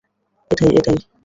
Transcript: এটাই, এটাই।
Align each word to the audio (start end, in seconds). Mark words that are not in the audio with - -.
এটাই, 0.51 0.71
এটাই। 0.77 0.97